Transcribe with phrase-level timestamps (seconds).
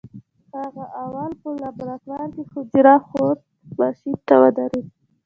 [0.57, 3.39] هغه اول په لابراتوار کې حجره ښود
[3.79, 4.85] ماشين ته ودرېد.